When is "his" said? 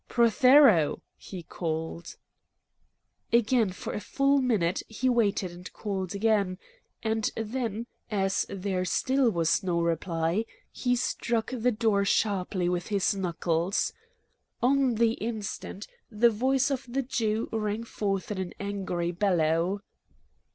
12.87-13.13